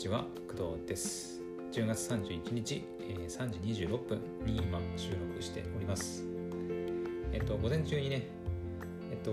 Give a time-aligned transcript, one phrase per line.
[0.00, 0.24] ちは
[0.56, 1.42] 工藤です。
[1.72, 6.24] 10月31日、えー、3時26分に今収録しております。
[7.34, 8.26] えっと午前中にね
[9.10, 9.32] えっと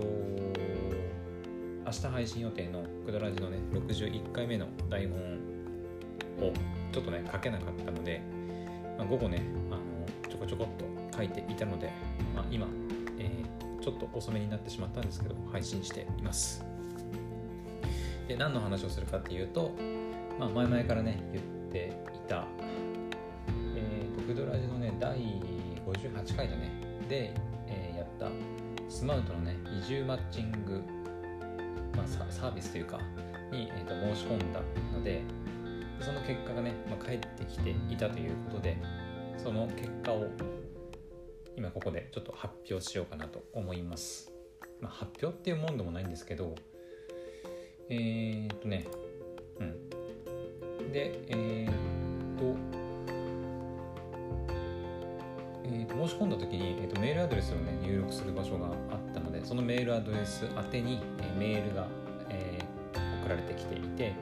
[1.86, 5.18] 明日配信予定のクドラジのね61回目の台本
[6.50, 6.52] を
[6.92, 8.20] ちょっとね書けなかったので、
[8.98, 9.40] まあ、午後ね
[9.70, 11.90] あのちょこちょこっと書いていたので、
[12.36, 12.66] まあ、今、
[13.18, 16.62] えー、ちょっと遅めになってしまったんですけど配信しています。
[18.28, 19.74] で何の話をするかっていうと、
[20.38, 22.46] まあ、前々からね言っていた、
[23.74, 25.18] えーと、クドラジのね第
[25.86, 26.70] 58回だね
[27.08, 27.34] で、
[27.66, 28.30] えー、やった
[28.88, 30.82] スマウトのね移住マッチング、
[31.96, 32.98] まあ、サービスというか
[33.50, 34.60] に、えーと、申し込んだ
[34.92, 35.22] ので
[36.00, 38.76] その結果がね、まあ、返ってきていたということで
[39.36, 40.28] その結果を
[41.56, 44.30] 今ここでちょっと発表しようかなと思います、
[44.80, 46.54] まあ、発表っていうもんでもないんですけど
[47.90, 48.84] えー、っとね、
[49.60, 49.87] うん。
[50.92, 51.72] で、えー、っ
[52.38, 52.56] と、
[55.64, 61.86] えー、申し込んだ時に、えー、とメールアドレスをね入力する場所があったのでそのメールアドレス宛てに、え、メールが、
[62.30, 62.58] え、
[63.22, 64.14] 送られてきていて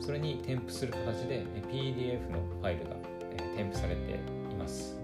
[0.00, 2.96] それに添付する形で、え、PDF のファイルが、
[3.32, 4.98] え、添付されています。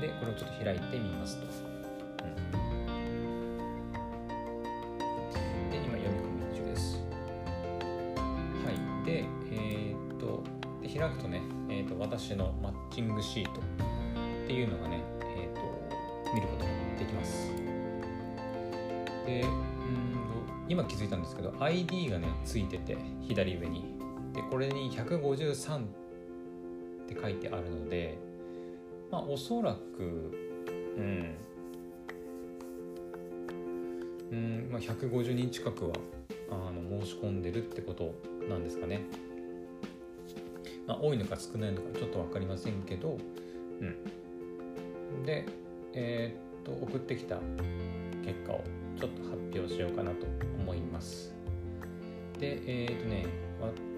[0.00, 1.69] でこれをちょっと開いてみますと。
[12.20, 13.54] 私のマッチングシートっ
[14.46, 17.50] ていうのがね、えーと、見ることができます。
[19.24, 20.20] でうん
[20.68, 23.96] 今気づいたんですけど ID がねついてて左上に
[24.34, 25.80] でこれに153っ
[27.08, 28.18] て書いてあるので
[29.10, 30.30] まあおそらく
[30.98, 31.34] うん
[34.30, 35.94] うん、まあ、150人近くは
[36.50, 38.14] あの申し込んでるってこと
[38.46, 39.06] なんですかね。
[40.90, 43.16] まあ、多いのか少ないのかちょっと分かりませんけど、
[43.80, 45.46] うん、で、
[45.92, 47.36] えー、っと送ってきた
[48.24, 48.64] 結果を
[48.98, 50.26] ちょっと発表しようかなと
[50.58, 51.32] 思います。
[52.40, 53.26] でえー、っとね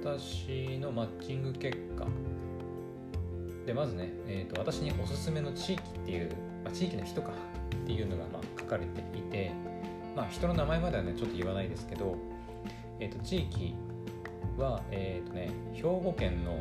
[0.05, 2.07] 私のマッチング結果。
[3.65, 6.31] でまずね、えーと、私におすすめの地域っていう、
[6.65, 9.53] まあ、地域の人かっていうのがまあ書かれていて、
[10.15, 12.19] まあ、人の名前まではねちょっと言わないですけど、
[12.99, 13.75] えーと、地域
[14.59, 16.59] は、えーとね、兵庫県の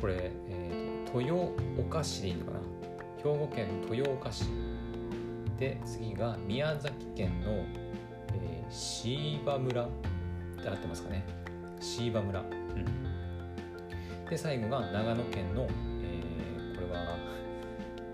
[0.00, 2.60] これ、えーと、豊岡市でいいのかな？
[3.18, 4.44] 兵庫県豊岡市。
[5.58, 9.84] で次が宮崎県の、えー、椎葉村。
[9.84, 11.24] って合ってますかね？
[11.80, 15.66] 椎葉村、うん、で最後が長野県の、
[16.02, 17.16] えー、これは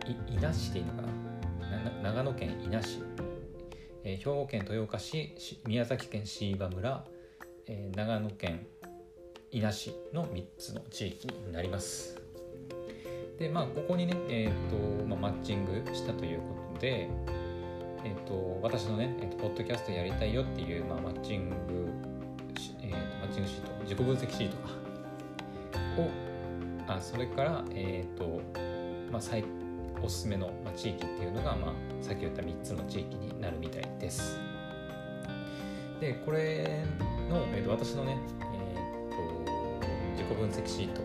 [0.07, 2.13] 伊那市でいいのかな？
[2.13, 3.03] 長野県伊那市、
[4.05, 5.35] えー、兵庫県豊岡市
[5.67, 7.05] 宮崎県椎葉村、
[7.67, 8.65] えー、長野県
[9.57, 12.21] 伊那市の3つの地域になります。
[13.39, 17.09] でまあここにね、えーとまあ、マッチングしたということで、
[18.05, 21.57] えーと、私のね、えーと、ポッドキャストやりたいよっていう、まあ、マッチング、
[22.83, 24.75] えーと、マッチングシート自己分析シートか
[26.03, 26.11] を
[26.87, 28.43] あそれから、えーと
[29.11, 29.43] まあ、最
[30.03, 34.39] おすすめの、まあ、地域っていうのが、まあ、さっき言った3つの地域になるみたいです。
[35.99, 36.85] でこれ
[37.31, 38.19] の、えー、と私のね
[40.27, 41.03] 己分析シート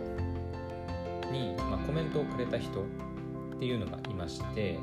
[1.32, 2.86] に、まあ、コメントをくれた人っ
[3.60, 4.80] ていうのがいまして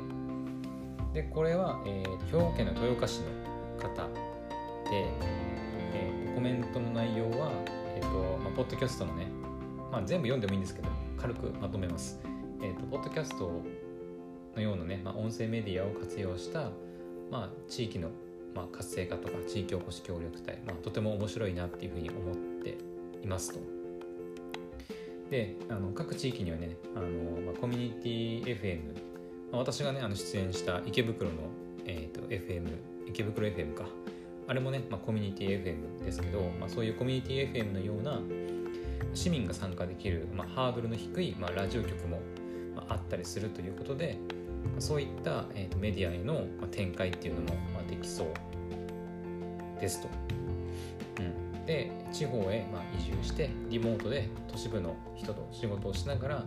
[1.13, 3.25] でこれは、えー、兵庫県の豊岡市の
[3.79, 4.07] 方
[4.89, 5.07] で、
[5.93, 7.51] えー、コメントの内容は、
[7.95, 9.27] えーとまあ、ポッドキャストのね、
[9.91, 12.19] まあ、全部読んでもいいんですけど軽くまとめます。
[12.61, 13.61] えーと、ポッドキャスト
[14.55, 16.69] のようなね、まあ、音声メディアを活用した、
[17.31, 18.09] まあ、地域の、
[18.53, 22.77] まあ、活性化とか地域おこし協力隊、まあ、とても面白いなっていうふうに思って
[23.23, 23.78] いますと。
[25.29, 27.07] であの各地域にはねあの、
[27.41, 28.79] まあ、コミュニティ FM、
[29.51, 31.35] まあ、私がねあの出演した池袋の、
[31.85, 32.67] えーと、FM
[33.07, 33.85] 池袋 FM か
[34.47, 38.19] あれもね、まあ、コミュニティ FM ですけど、まあ、そういうコミュニティ FM のような
[39.13, 42.19] 市民が参加できる、まあ、ハードルの低い、まあ、ラジオ局も、
[42.75, 44.17] まあ、あったりするということで、
[44.71, 50.09] まあ、そういった、えーと、メディアへの、まあ、展開っていうのも、まあ、できそうですと。
[51.69, 56.43] で地方へま移住してリモートで都市部の人と仕事をしながら、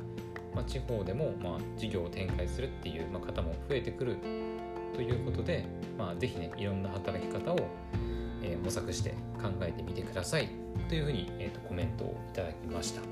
[0.53, 4.17] まあ、地方でもまあ事業を展開するっていうま方も増えてくる
[4.97, 5.65] ということで、
[5.97, 7.57] まあ、ぜひねいろんな働き方を、
[8.43, 9.11] え模索して
[9.41, 10.49] 考えてみてください
[10.89, 13.01] というふうに、えー、とコメントをいただきました。
[13.01, 13.05] う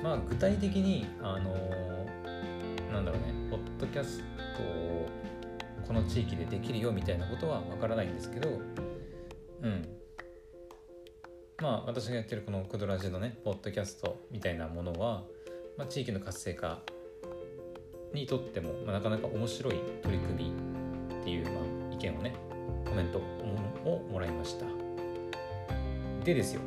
[0.00, 4.18] んまあ、具体的に、あのー、なんだろうね、ポッドキャス
[4.56, 5.06] トを
[5.86, 8.60] この地域でできるよみたいなことはわからないんですけど、
[9.64, 9.88] うん。
[11.60, 15.24] まあ私がやってるこのクドラジのねポッドキャストみたいなものは、
[15.78, 16.80] まあ、地域の活性化
[18.12, 20.52] にとっても、まあ、なかなか面白い取り組み
[21.20, 22.36] っていう、まあ、意見をね
[22.84, 24.66] コメントをもらいました。
[26.24, 26.60] でですよ。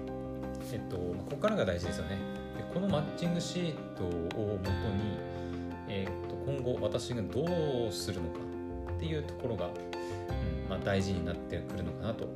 [0.74, 2.18] えっとまここからが大事ですよね。
[2.58, 5.18] でこのマッチングシートをもとに、
[5.88, 8.40] えっと今後私がどうするのか
[8.96, 12.28] っていうところが、うんまあ、大事になってくるのかなと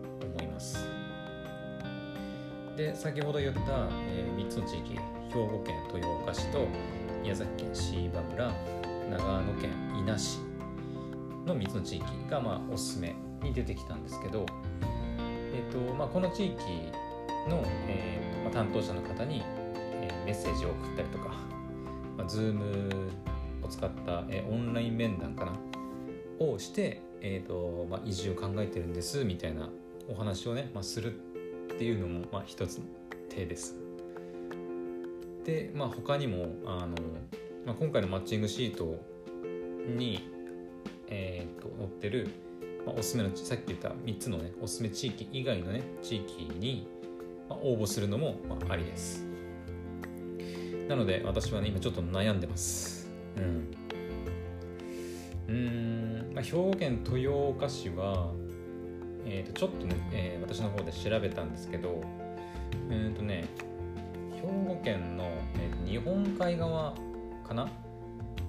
[0.61, 0.87] ます。
[2.77, 3.61] で先ほど言った、
[4.07, 4.99] えー、3つの地域兵
[5.33, 6.67] 庫県豊岡市と
[7.21, 8.51] 宮崎県椎葉村
[9.09, 10.39] 長野県伊那市
[11.45, 14.45] の3つの地域が、まあ、おすすめに出てきたんですけど、
[15.21, 16.55] えーとまあ、この地域
[17.49, 19.43] の、えーまあ、担当者の方に、
[19.75, 21.29] えー、メッセージを送ったりとか、
[22.17, 22.61] まあ、Zoom
[23.63, 25.53] を使った、えー、オンライン面談かな
[26.39, 29.69] をして、えーとまあ、移住を考えてるんですみたいな
[30.07, 32.85] お話をね、まあ、するっていうのも、まあ、一つの
[33.29, 33.75] 手です。
[35.45, 36.95] で、まあ、他にもあの、
[37.65, 38.99] まあ、今回のマッチングシート
[39.87, 40.29] に、
[41.07, 42.29] えーと、載ってる、
[42.85, 46.87] まあ、おすすめのさっき言った3つのねおすすめ地域以外のね地域に、
[47.49, 49.25] まあ、応募するのも、まあ、ありです。
[50.87, 53.09] なので私はね今ちょっと悩んでます。
[53.37, 53.71] うん。
[55.47, 58.31] うん、まあ、兵庫県豊岡市は
[59.25, 62.01] えー、とちょっとね、えー、私の方で調べたんですけど
[62.89, 63.45] えっ、ー、とね
[64.35, 65.25] 兵庫県の、
[65.55, 66.93] えー、日本海側
[67.47, 67.67] かな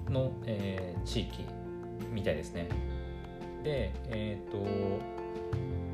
[0.09, 1.45] の、えー、地域
[2.11, 2.67] みたいですね。
[3.63, 4.65] でえっ、ー、と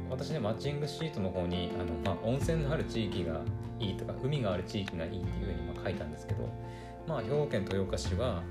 [0.09, 3.41] 私ねマッチングシートの方にあの、まあ、温泉のある地域が
[3.79, 6.49] いいとか海がある地域がいいっていうふうにまあ書いたんですけど
[7.07, 8.43] まあ兵庫県豊岡市は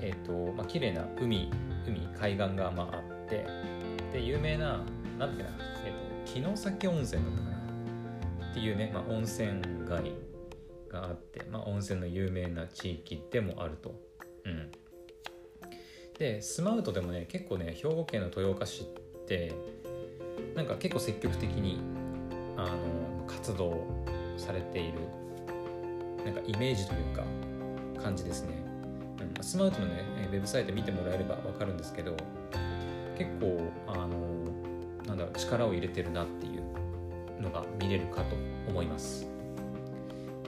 [0.00, 1.50] えっ、ー、とまあ綺麗な海
[1.86, 3.46] 海海岸がまああって
[4.12, 4.82] で有名な
[5.18, 5.48] なんだっけな、
[5.84, 8.50] えっ、ー、と城崎温泉だったかな？
[8.50, 10.12] っていうね、まあ、温泉街
[10.88, 13.94] があって、まあ、温泉の有名な地域でもあると。
[14.44, 14.70] うん、
[16.18, 18.86] でスマウトでもね結構ね兵庫県の豊岡市っ
[19.26, 19.52] て
[20.54, 21.80] なんか結構積極的に
[22.56, 23.86] あの活動
[24.36, 24.98] されている
[26.24, 27.24] なんかイメージというか
[28.02, 28.62] 感じですね。
[29.36, 32.16] うん、スマウトのねウェブサイト見てもらえれば分かるんですけど
[33.16, 34.43] 結構あの
[35.06, 38.36] なんだろう力を入れてるなっていうのが見れるかと
[38.68, 39.26] 思います。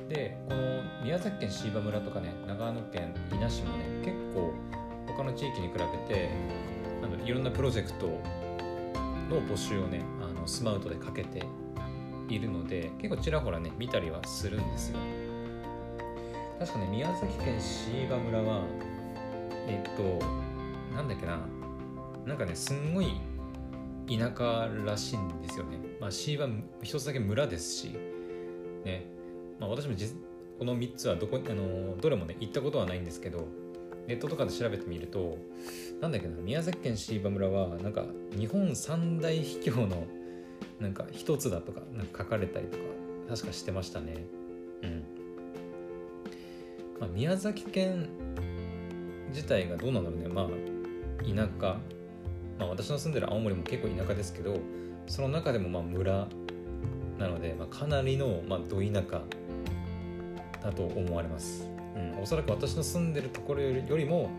[0.09, 4.53] でこの宮崎県椎葉村とかね長野県伊那市もね結構
[5.07, 6.31] 他の地域に比べて
[7.03, 8.07] あのいろんなプロジェクト
[9.29, 11.45] の募集をねあのスマウトでかけて
[12.29, 14.99] いるので結構ちらほらね見たりはするんですよ。
[16.61, 18.63] 確かね宮崎県椎葉村は
[19.67, 20.03] えっと
[20.95, 21.41] なんだっけな
[22.25, 23.21] なんかねすんごい
[24.09, 25.79] 田舎らしいんですよね。
[26.01, 26.49] まあ、C は
[26.83, 27.97] 一つだけ村ですし、
[28.85, 29.07] ね
[29.59, 29.95] まあ、私も
[30.59, 33.47] この3つはどこあのどれもね行ったことはないんですけど
[34.07, 35.39] ネットとかで調べてみると
[36.01, 38.05] なんだっけな宮崎県椎葉村はなんか
[38.39, 40.07] 日本三大秘境の
[40.81, 42.85] なんか一つだとかなんか書かれたりとか
[43.29, 44.25] 確かしてましたね。
[44.83, 45.05] うん。
[47.01, 48.09] まあ、宮崎県
[49.29, 50.47] 自体がどうなんだろうねまあ
[51.25, 51.77] 田舎
[52.59, 54.57] まあ、私の住んでる青森も結構田舎ですけど
[55.07, 56.27] その中でもまあ村
[57.19, 59.23] なので、まあ、かなりのまあど田舎
[60.63, 64.31] だと思われます、うん、おそらく私の住んでるところよりも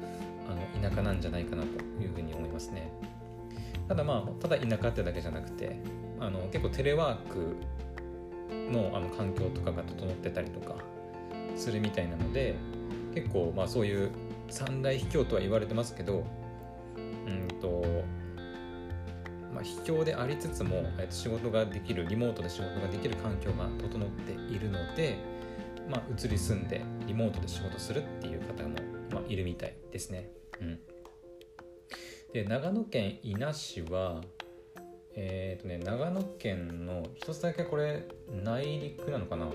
[0.49, 1.67] あの田舎なんじゃないかなと
[2.01, 2.91] いうふうに思いますね。
[3.87, 5.79] ただまあただ田舎ってだけじゃなくて
[6.19, 7.55] あの結構テレワーク
[8.71, 10.75] のあの環境とかが整ってたりとか
[11.55, 12.55] するみたいなので
[13.13, 14.11] 結構まあそういう
[14.49, 16.25] 三大秘境とは言われてますけど
[16.97, 17.83] うんと
[19.57, 25.17] まあ、秘境でありつつも、えっと、仕事ができるリモートで仕事ができる環境が整っているので、
[25.89, 28.75] まあ、移り住んでリモートで仕事するっていう方も、
[29.11, 30.29] まあ、いるみたいですね。
[30.61, 30.79] うん、
[32.33, 34.21] で長野県伊那市は
[35.15, 38.07] えっ、ー、とね長野県の一つだけこれ
[38.43, 39.47] 内陸なのかな。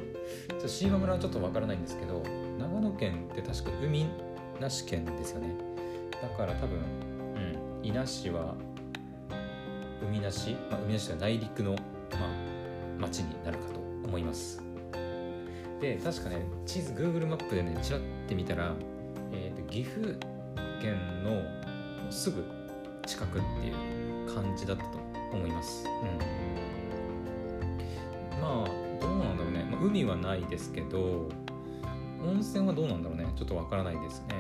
[0.67, 2.25] 椎葉村はちょっとわからないんですけど
[2.59, 4.09] 長野県って確か海
[4.61, 5.55] なし県ですよね。
[6.21, 8.57] だから多分うん伊那市は
[10.09, 11.81] 海なし、まあ、海なしは内陸の、まあ、
[13.01, 14.63] 町になるかと思います。
[15.81, 18.75] で確かね地図 Google マップでねちらって見たら、
[19.33, 20.17] えーと、岐阜
[20.81, 21.43] 県の
[22.11, 22.45] すぐ
[23.05, 23.75] 近くっていう
[24.33, 24.99] 感じだったと
[25.33, 25.85] 思います。
[25.87, 25.89] う
[28.37, 28.41] ん。
[28.41, 28.69] まあ
[29.01, 31.29] どうなんだろうね、まあ、海はないですけど
[32.25, 33.27] 温泉はどうなんだろうね。
[33.37, 34.37] ちょっとわからないですね。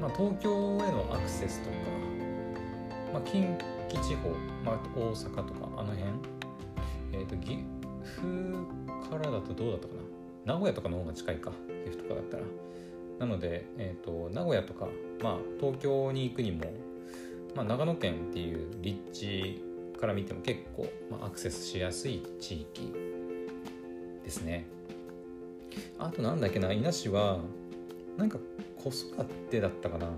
[0.00, 1.74] まあ、東京へのアクセスとか、
[3.12, 3.56] まあ、近
[3.88, 4.30] 畿地方、
[4.64, 6.02] まあ、大阪とかあの辺、
[7.12, 7.36] えーと、
[8.02, 8.66] 府
[9.10, 9.94] からだとどうだったか
[10.46, 10.54] な。
[10.54, 11.50] 名古屋とかの方が近いか
[11.84, 12.44] 岐阜とかだったら。
[13.18, 14.88] なので、えーと、名古屋とか、
[15.22, 16.72] まあ、東京に行くにも、
[17.54, 19.62] まあ、長野県っていう立地
[20.00, 22.92] から見ても結構、まあ、アクセスしやすい地域
[24.24, 24.66] ですね。
[25.98, 27.40] あとなんだっけな伊那市は
[28.16, 28.38] なんか
[28.82, 30.08] 子育てだったかな。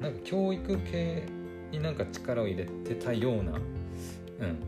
[0.00, 1.24] なんか教育系
[1.72, 4.58] になんか力を入れてたような、うん、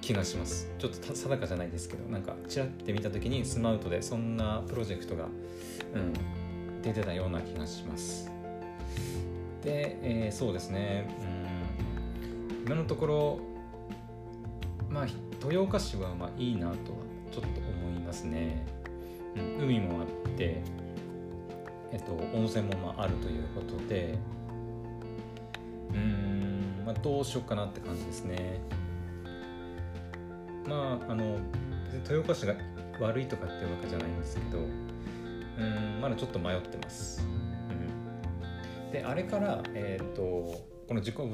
[0.00, 0.70] 気がします。
[0.78, 5.26] ちょっと定かじゃないですけどなんかちらって見た時にスマウトでそんなプロジェクトが、
[5.94, 8.30] うん、出てたような気がします。
[9.62, 11.08] で、えー、そうですね、
[12.58, 13.40] うん、今のところ
[14.90, 15.06] まあ
[15.42, 16.76] 豊岡市はまあいいなとは
[17.32, 18.64] ちょっと思いますね、
[19.34, 20.62] うん、海もあって
[21.92, 24.18] えっと温泉もまああるということで
[25.94, 26.82] うん。
[26.84, 28.60] まあどうしようかなって感じですね。
[30.66, 31.38] まああの
[31.94, 32.54] 豊岡市が
[33.00, 34.62] 悪いとかっていうわけじゃないんですけどう
[35.62, 37.26] んまだちょっと迷ってます、
[38.84, 41.26] うん、であれから、えーと、この自己分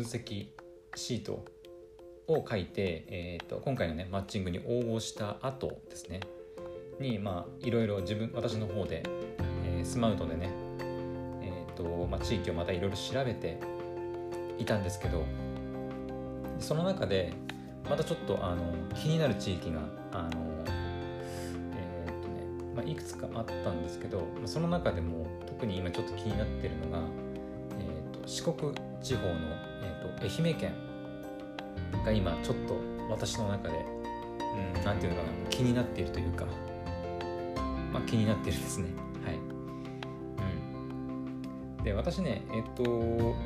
[0.00, 0.46] 析
[0.94, 1.44] シート
[2.28, 6.20] を書いて、えーと、今回のねマッチングに応募した後ですね。
[6.98, 9.02] にまあいろいろ自分私の方で、
[9.64, 10.50] えー、スマウトでね
[11.42, 13.58] えーとまあ、地域をまたいろいろ調べて
[14.58, 15.24] いたんですけど
[16.58, 17.32] その中で
[17.88, 19.80] またちょっとあの気になる地域が
[20.12, 20.30] あの、
[21.76, 26.98] えーとねまあ、いくつかあったんですけどその中でも特に今ちょっと気になってるのが、
[27.78, 28.72] えーと、四国
[29.02, 29.34] 地方の、
[29.82, 30.74] えーと、愛媛県
[32.04, 32.76] が今ちょっと
[33.08, 33.84] 私の中で
[34.84, 36.46] 何、うん、て言うのかな気になっているというか、
[37.92, 38.88] まあ、気になってるですね。
[39.24, 39.36] はい、
[41.78, 43.36] うん、で私ねえっ、と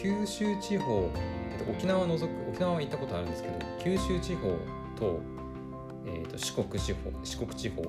[0.00, 1.10] 九州地方
[1.50, 4.56] えっと沖縄除く沖縄は行ったことあるんですけど九州地方
[4.98, 5.20] と,、
[6.06, 7.82] えーと、四国地方四国地方。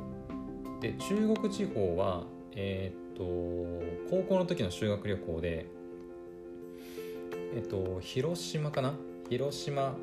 [0.82, 3.24] で中国地方はえっ、と
[4.10, 5.68] 高校の時の修学旅行で
[7.56, 8.94] えっ、と広島かな？
[9.30, 9.96] 広島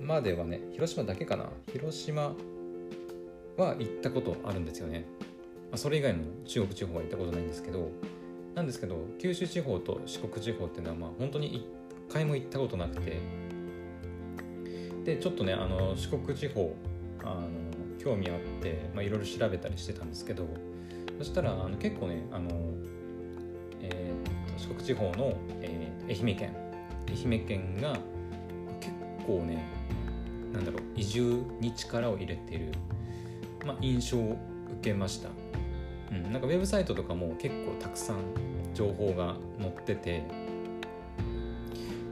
[0.00, 1.50] まではね広島だけかな？
[1.72, 2.34] 広島
[3.56, 5.06] は行ったことあるんですよね、
[5.70, 7.90] まあ、それ以外の中国地方は行ったことないんですけど
[8.54, 11.64] なんですけど九州地方と四国地方っていうのはまあ本当に一
[12.12, 13.44] 回も行ったことなくて。
[15.04, 16.74] でちょっとねあの四国地方
[17.22, 17.48] あの
[18.02, 20.46] 興味あっていろいろ調べたりしてたんですけど
[21.18, 22.50] そしたらあの結構ねあの、
[23.80, 26.56] えー、と四国地方の、えー、愛媛県
[27.08, 27.96] 愛媛県が
[28.80, 28.92] 結
[29.26, 29.64] 構ね
[30.52, 32.72] なんだろう移住に力を入れている、
[33.66, 34.38] まあ、印象を
[34.80, 35.28] 受けました、
[36.24, 38.18] うん、なんかウェブサイトとかも結構たくさん
[38.74, 40.22] 情報が載ってて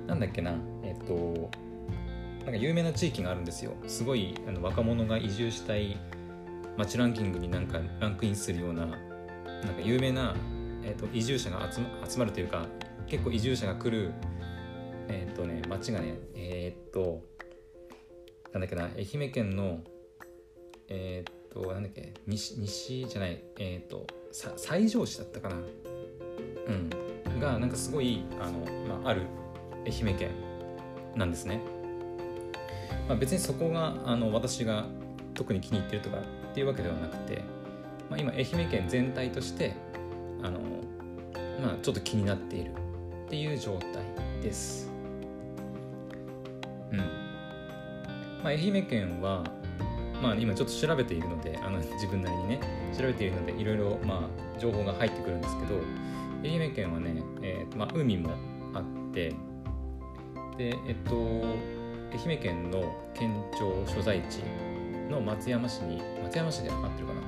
[0.06, 1.50] なんだっけなえっと
[2.44, 3.73] なんか有名な地域があるんですよ。
[3.87, 5.97] すごいあの若者が移住したい
[6.76, 9.00] 街ランキングになんかランクインするようななんか
[9.82, 10.35] 有名な、
[10.82, 12.66] えっと、移住者が集ま集まるというか
[13.06, 14.12] 結構移住者が来る
[15.09, 17.23] えっとね街がねえー、っと
[18.52, 19.80] なんだっけな愛媛県の
[20.88, 24.06] えー、っとなんだっけ西西じゃないえー、っと
[24.56, 25.56] 西条市だったかな。
[25.56, 25.59] う
[26.73, 26.90] ん。
[27.40, 29.23] がなんかすごいあの、まあ、ある
[29.87, 30.30] 愛媛県
[31.16, 31.61] なんですね、
[33.09, 34.87] まあ、別にそこがあの私が
[35.35, 37.42] 特に気に入ってるとかっていうわけではなくて、
[38.09, 39.75] まあ、今愛媛県全体として
[40.42, 40.61] あの、
[41.61, 42.71] まあ、ちょっと気になっている
[43.26, 44.04] っていう状態
[44.42, 44.88] です。
[46.92, 46.99] うん。
[46.99, 47.04] ま
[48.44, 49.42] あ、愛媛県は
[50.23, 52.61] まあ、今ちょっと調べているのであの自分なりにね
[52.97, 55.81] 調べているのでいろいろまあ情報が入ってくるんですけど
[56.45, 58.31] 愛媛県はね、えーまあ、海も
[58.73, 59.35] あって
[60.57, 61.14] でえっと
[62.17, 64.43] 愛媛県の県庁所在地
[65.11, 67.21] の松山市に松山市で合ってるかな？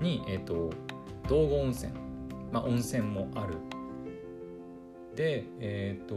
[0.00, 0.70] にえっと
[1.28, 1.92] 道後温泉
[2.52, 3.54] まあ温泉もある。
[5.14, 6.14] でえっと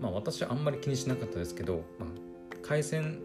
[0.00, 2.08] まあ私はあんまり気にしなかったですけど、まあ、
[2.62, 3.20] 海鮮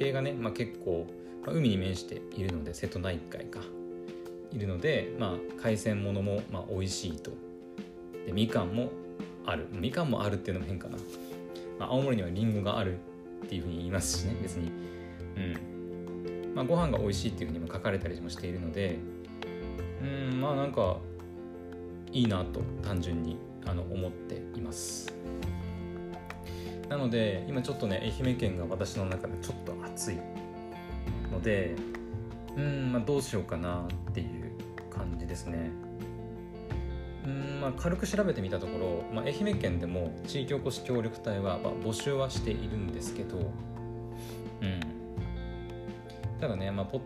[0.00, 1.06] 系がね、まあ、結構、
[1.44, 3.60] まあ、海に面しているので瀬戸内海か。
[4.52, 7.30] いるので、まあ、海鮮物もまあ美味しいと。
[8.26, 8.90] でみかんも
[9.46, 9.68] ある。
[9.70, 10.96] みかんもあるっていうのも変かな、
[11.78, 12.98] まあ、青森にはりんごがある
[13.44, 14.72] っていうふうに言いますしね別に。
[15.36, 16.54] うん。
[16.54, 18.98] まあご飯が美味しいっていうふうにも書かれたりもしているので
[20.02, 20.96] うんまあなんか
[22.10, 25.14] いいなと単純にあの思っています。
[26.88, 30.18] なので今ちょっとね愛媛県が私の中でちょっと暑い
[31.30, 31.76] ので
[32.56, 34.50] うんまあどうしようかなっていう
[34.90, 35.70] 感じですね
[37.22, 43.40] うんまあ、軽く調べてみたところ、まあ、愛媛県でも地域おこし協力隊は、まあ、募集はしているんですけど、う
[44.64, 44.80] ん、
[46.40, 47.02] ただね、まあ、ポッ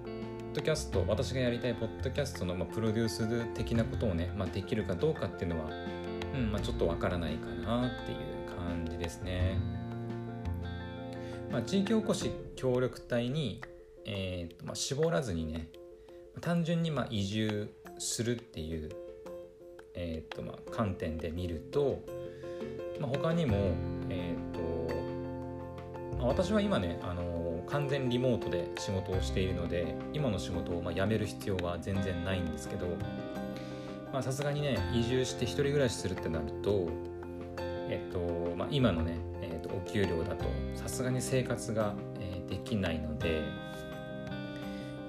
[0.54, 5.70] ドキャスト私がやりたいポッドキャストの、まあ、プロデュース的なことをね、まあ、できるかどうかっていうのは、
[6.32, 8.18] うんまあ、ちょっとわからないかなっていう
[8.56, 9.58] 感じですね。
[11.54, 13.60] まあ、地域おこし協力隊に、
[14.04, 15.68] えーとまあ、絞らずにね
[16.40, 18.90] 単純にまあ移住するっていう、
[19.94, 22.02] えーとまあ、観点で見ると、
[23.00, 23.56] まあ、他にも、
[24.10, 32.88] えーとまあ、私は今ね、あの、完全リモートで仕事をしているので今の仕事をまあ辞める必要は全然ないんですけど
[34.20, 36.88] さすがにね移住して一人暮らしするってなると
[37.88, 43.42] えっとまあ、今のね、え、お給料だとさすがに生活が、えー、できないので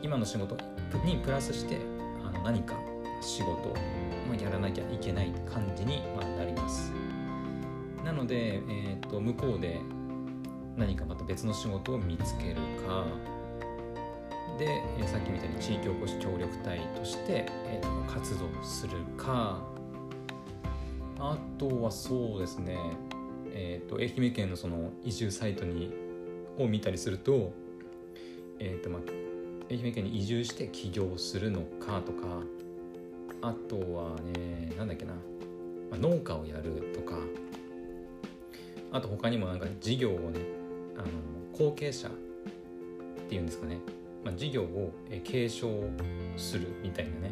[0.02, 0.56] 今の仕事
[1.04, 1.80] にプラスして
[2.26, 2.76] あの何か
[3.22, 3.76] 仕事を
[4.42, 6.02] やらなきゃいけない感じに
[6.38, 6.92] なります。
[8.04, 9.80] なので、えーと、向こうで
[10.78, 12.56] 何かまた別の仕事を見つける
[12.88, 13.06] か
[14.60, 14.66] で、
[15.00, 19.60] えー、さっきみたいに地域おこし協力隊として、えーと、活動するか
[21.18, 22.78] あとはそうですね
[23.58, 25.92] えーと、愛媛県のその移住サイトに
[26.58, 27.54] を見たりすると,、
[28.60, 29.02] えーとまあ、
[29.72, 32.44] 愛媛県に移住して起業するのかとか
[33.42, 35.20] あとはねなんだっけな、ま
[35.94, 37.18] あ、農家をやるとか
[38.92, 40.40] あと他にもなんか事業をね
[40.98, 41.08] あの
[41.58, 42.12] 後継者っ
[43.28, 43.80] ていうんですかね、
[44.24, 44.92] まあ、事業を
[45.24, 45.90] 継承
[46.38, 47.32] するみたいなね。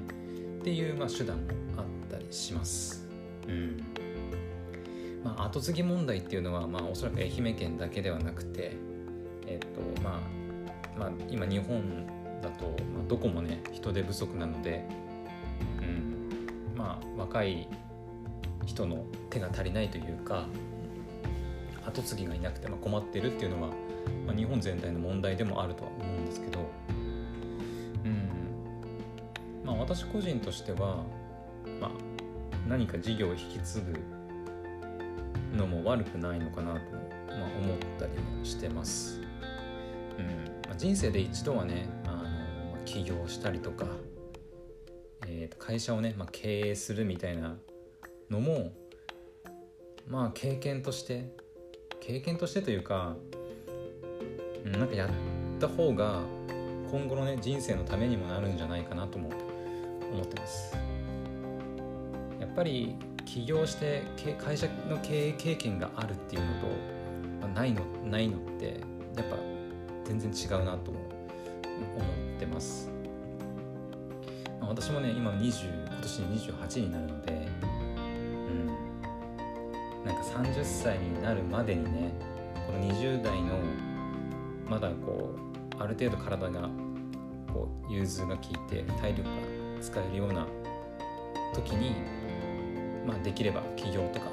[0.60, 1.44] っていう、まあ、手段も
[1.78, 3.06] あったりします。
[3.48, 3.84] うん。
[5.24, 8.76] まあ、後継ぎ問題っていうのは、まあ、おそらく愛媛県だけではなくて、
[9.48, 12.06] えっとまあまあ、今日本
[12.42, 14.86] だと、まあ、どこもね人手不足なので、
[15.82, 17.68] うんまあ、若い
[18.66, 20.46] 人の手が足りないというか
[21.86, 23.70] 後継ぎがいなくて、まあ、困ってるっていうのは、
[24.26, 26.60] まあ、日本全体の問題でもあるとは思うんですけど、
[28.06, 28.30] うん
[29.66, 31.04] まあ、私個人としては、
[31.80, 31.92] まあ、
[32.68, 34.00] 何か事業を引き継ぐ
[35.54, 39.22] のも悪くないのかなと、まあ、思ったりもしてます。
[40.18, 40.26] うん
[40.68, 42.24] まあ、人生で一度はねあ
[42.78, 43.88] の起業したりとか、
[45.28, 47.58] えー、会社をね、まあ、経営するみたいな
[48.30, 48.74] のも
[50.08, 51.32] まあ経験として
[52.00, 53.16] 経験としてというか、
[54.66, 55.10] うん、なんかやっ
[55.60, 56.22] た方が
[56.92, 59.30] 今後のね人生のためにもなるんじゃないかなとも
[60.12, 60.76] 思ってます
[62.40, 64.04] やっぱり起業して
[64.38, 66.68] 会社の経営経験があるっていうのと、
[67.42, 68.82] まあ、ないのないのって
[69.16, 69.38] やっぱ
[70.06, 72.90] 全然違うなと思ってます、
[74.60, 78.68] まあ、私もね今20今年28になるのでうん。
[80.06, 82.12] なんか30歳になるまでにね
[82.68, 83.60] この20代の
[84.70, 85.36] まだこ
[85.80, 86.70] うある程度体が
[87.52, 89.30] こう融通が効いて体力が
[89.82, 90.48] 使えるような
[91.54, 91.96] 時に、
[93.06, 94.28] まあ、できれば起業とか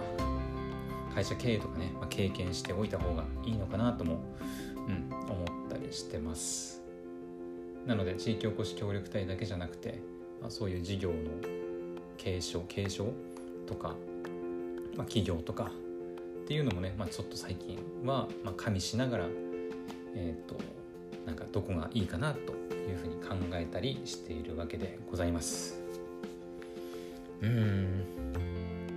[1.14, 4.20] 会社経営とかね、まあ、経験しておいた方がいいのかなとも、
[4.86, 6.80] うん、思ったりしてます。
[7.86, 10.00] なので地域おこし協力隊だけじゃなくて、
[10.40, 11.16] まあ、そういう事業の
[12.18, 13.06] 継承継承
[13.66, 13.94] とか、
[14.96, 15.70] まあ、企業とか
[16.44, 19.26] っていうのもね、まあ、ちょっと最近は、まあ、加味しながら
[20.14, 20.56] えっ、ー、と
[21.26, 25.80] なんかどこがいいかなというふうに考えたりしているわけでございます
[27.40, 28.04] うん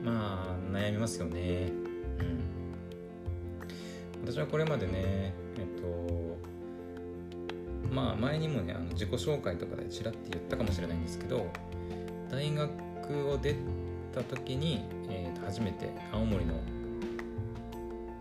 [0.03, 1.71] まあ悩みますよね。
[2.19, 2.53] うん。
[4.23, 6.37] 私はこれまでねえっ、と
[7.93, 11.47] まあ前にもねあの自己紹介とかでちらって言ったかもしれないんですけど
[12.29, 13.55] 大学を出
[14.13, 16.53] た時に、えー、と初めて青森の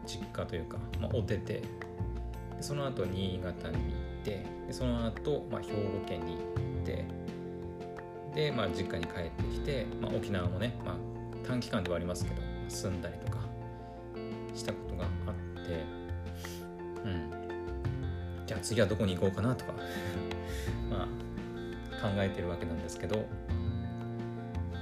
[0.06, 1.62] 実家というか、まあ、を出て
[2.60, 7.04] その後新潟に行ってでその後、まあ兵庫県に行って
[8.34, 10.94] で、まあ、実家に帰ってきて、まあ、沖縄もね、まあ、
[11.42, 12.36] 短期間ではありますけど、
[12.68, 13.38] 住んだりとか
[14.54, 15.84] したことがあって
[17.04, 17.30] うん。
[18.46, 19.72] じゃあ次はどこに行こうかなとか
[20.90, 21.06] まあ
[22.00, 23.20] 考えてるわけなんですけど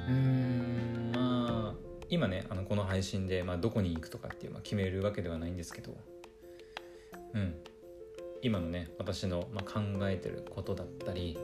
[0.08, 1.74] うーんまあ
[2.08, 5.96] 今ねあのこの配信で、まあ、どこに行くとかっていう、まあ、決めるわけではないんですけど
[7.34, 7.54] うん。
[8.42, 11.38] 今のね私の、まあ、考えてることだったり、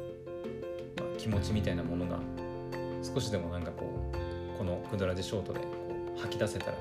[0.98, 2.18] まあ、気持ちみたいなものが
[3.02, 4.26] 少しでもなんかこう
[4.59, 5.66] この「クドラジショート」でこ
[6.16, 6.79] う吐き出せたら、ま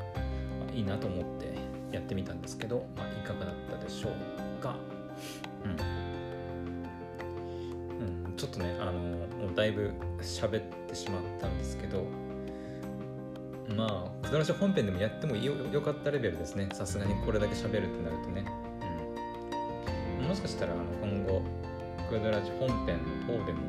[0.70, 1.54] あ、いいなと思って
[1.92, 4.12] やってみたんですけど、まあ、いかがだったでしょう
[4.62, 4.76] か？
[5.64, 5.72] うん、
[8.28, 12.06] うん、ちょっとねあのもうだいぶ喋ってしまったんですけど
[13.76, 16.70] まあクドラジ本編でもやってもよよかったレベルですね。
[16.74, 18.46] さすがにこれだけ喋るってなるとね、
[20.22, 21.42] うん、もしかしたらあの今後
[22.10, 23.60] クドラジ本編の方でも、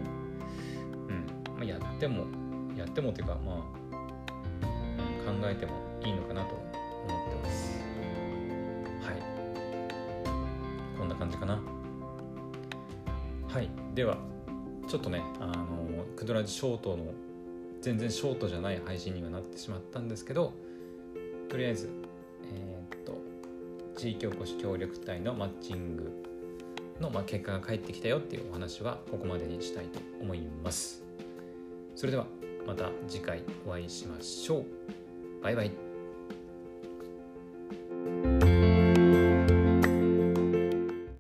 [1.09, 1.27] うん。
[1.57, 2.27] まあ、やっても
[2.77, 3.57] やってもというかまあ、
[5.27, 5.73] 考えても
[6.05, 7.81] いいのかなと思ってます。
[9.03, 9.21] はい。
[10.97, 11.61] こんな感じかな。
[13.49, 13.69] はい。
[13.95, 14.19] では
[14.87, 17.13] ちょっとねあのクドラジショートの
[17.81, 20.53] 全然ショートじゃない配信にはなってしまったんですけど
[21.49, 21.91] とりあえず
[22.53, 23.19] えー、っと
[23.97, 26.25] 地域おこし協力隊のマッチング
[27.01, 31.03] の、まあ、結果が返ってきたよっていうお話はここまでにしたいと思います。
[31.95, 32.27] それでは
[32.67, 35.06] また次回お会いしましょう。
[35.47, 35.86] バイバイ